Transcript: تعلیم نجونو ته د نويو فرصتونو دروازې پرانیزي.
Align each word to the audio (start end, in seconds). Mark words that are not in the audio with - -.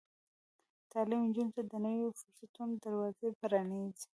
تعلیم 0.91 1.21
نجونو 1.27 1.51
ته 1.55 1.61
د 1.71 1.73
نويو 1.85 2.15
فرصتونو 2.19 2.73
دروازې 2.83 3.27
پرانیزي. 3.39 4.07